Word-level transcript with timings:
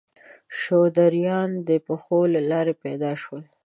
شودرایان 0.59 1.49
د 1.67 1.69
پښو 1.85 2.19
له 2.33 2.41
لارې 2.51 2.73
پیدا 2.83 3.11
شول. 3.21 3.43